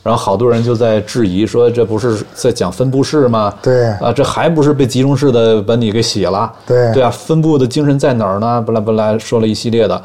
[0.03, 3.53] 然后好多人就在质疑说，这不是在讲分布式吗？
[3.61, 6.51] 对啊，这还不是被集中式的把你给洗了？
[6.67, 8.61] 对对啊，分布的精神在哪儿呢？
[8.61, 10.03] 巴拉巴拉说了一系列的，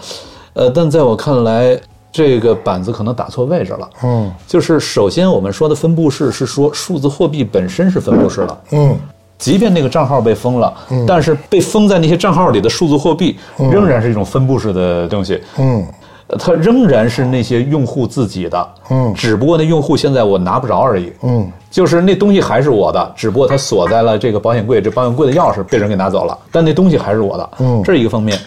[0.53, 1.76] 呃，但在我看来，
[2.12, 3.90] 这个板子可能打错位置了。
[4.05, 8.96] 嗯就是首先我们说的分布式是说数字货币本身是分布式的，嗯
[9.36, 10.72] 即便那个账号被封了，
[11.07, 15.40] 但是被封在那些账号里的数字货币仍然是一种分布式的东西。
[15.59, 15.94] 嗯呃
[16.39, 28.39] 它仍然是那些用户自己的，嗯只不过那用户现在我拿不着而已，嗯就是那东西还是我的，只不过它锁在了这个保险柜，这保险柜的钥匙被人给拿走了，但那东西还是我的，嗯这是一个方面。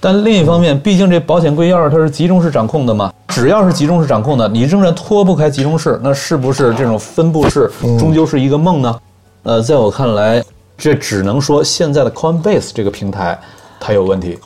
[0.00, 7.68] 但另一方面，毕竟这保险柜钥匙它是集中式掌控的嘛，只要是集中式掌控的，你仍然脱不开集中式，那是不是这种分布式
[7.98, 8.98] 终究是一个梦呢？
[9.42, 10.42] 呃，在我看来，
[10.76, 13.38] 这只能说现在的 Coinbase 这个平台
[13.80, 14.38] 它有问题。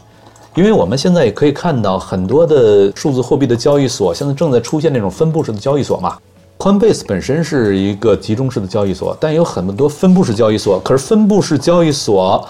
[0.55, 6.19] 因为我们现在也可以看到很多的数字货币的交易所现在正在出现那种分布式的交易所嘛。
[6.59, 10.79] Coinbase 本身是一个集中式的交易所，但有很多分布式交易所。
[10.81, 12.47] 可是分布式交易所，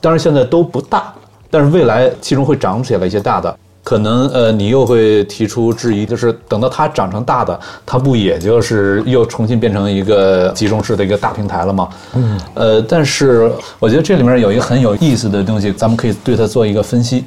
[0.00, 1.14] 当然现在都不大，
[1.48, 3.58] 但是未来其中会长起来一些大的。
[3.84, 11.88] 可能呃，你又会提出质疑，就是等到它长成大的，它不也就是又重新变成一个集中式的一个大平台了吗？
[12.14, 17.24] 嗯，呃，但是我觉得这里面有一个很有意思的东西，咱们可以对它做一个分析。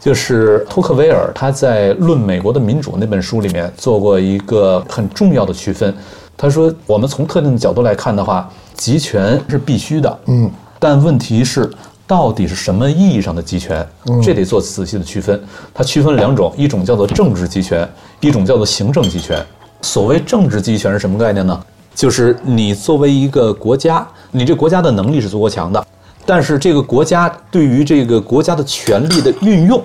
[0.00, 5.94] 就是托克维尔他在《论美国的民主》那本书里面做过一个很重要的区分。
[6.38, 11.70] 他说，我们从特定的角度来看的话，集权是必须的，嗯，但问题是，
[12.10, 13.86] 到底是什么意义上的集权？
[14.20, 15.40] 这得做仔细的区分。
[15.72, 17.88] 它区分两种，一种叫做政治集权，
[18.18, 19.40] 一种叫做行政集权。
[19.82, 21.60] 所谓政治集权是什么概念呢？
[21.94, 25.86] 就是你作为一个国家，你这国家的能力是足够强的，
[26.26, 29.80] 但是这个国家对于这个国家的权力的运用，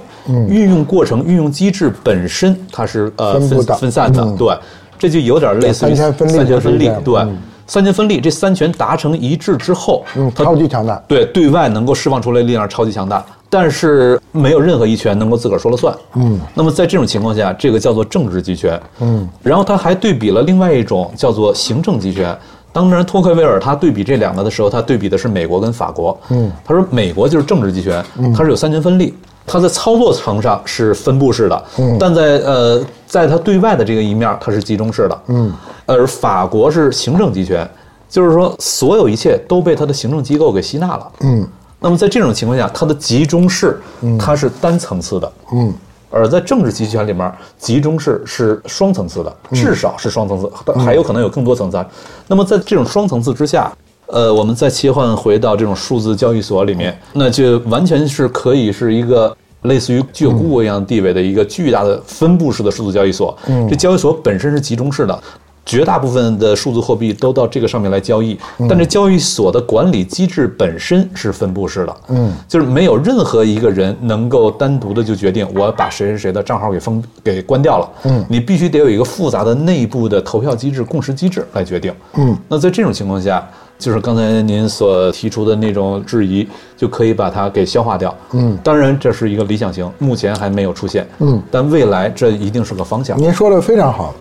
[0.49, 4.57] 运用过程、运用机制本身，它是呃分分散的，嗯对，
[4.97, 6.11] 这就有点类似于三
[6.43, 7.37] 权分立对嗯，
[7.67, 15.95] 三权分立，这三权达成一致之后，嗯，它超级强大，对对外能够释放出来力量超级强大，但是没有任何一权能够自个儿说了算。
[16.15, 18.79] 嗯，那么在这种情况下，这个叫做政治集权。
[19.01, 22.37] 嗯，然后他还对比了另外一种叫做行政集权。
[22.71, 26.19] 当然，托克维尔他对比这两个的时候，他对比的是美国跟法国。
[26.29, 28.03] 嗯，他说美国就是政治集权，
[28.35, 29.13] 它是有三权分立，
[29.45, 35.21] 它在操作层上是分布式的，嗯但在呃，在它对外的这个一面，它是集中式的。
[35.27, 35.53] 嗯，
[35.85, 37.69] 而法国是行政集权，
[38.09, 41.11] 就是说所有一切都被它的行政机构给吸纳了。
[41.21, 41.47] 嗯
[41.79, 43.79] 那么在这种情况下，它的集中式
[44.17, 45.73] 它是单层次的，嗯
[46.09, 51.85] 而在政治集权里面，集中式是双层次的，至少是双层次，但还有可能有更多层次。
[52.25, 53.71] 那么在这种双层次之下，
[54.07, 59.35] 呃，我们再切换回到这种数字交易所里面，那就完全是可以是一个。
[59.65, 63.35] 类似于具有 Google 一样地位的一个巨大的分布式的数字交易所，
[63.67, 65.23] 这交易所本身是集中式的，
[65.65, 68.37] 绝大部分的数字货币都到这个上面来交易，
[68.69, 78.23] 但这交易所的管理机制本身是分布式的，嗯，就是没有任何一个人能够单独的就决定我把谁谁谁的账号给封给关掉了，嗯。
[78.29, 83.43] 你必须得有一个复杂的内部的投票机制、共识机制来决定，嗯，那在这种情况下，
[83.77, 94.13] 就是刚才您所提出的那种质疑，就可以把它给消化掉，嗯，当然这是一个理想型，目前还没有出现，嗯，但未来这一定是个方向，您说的非常好。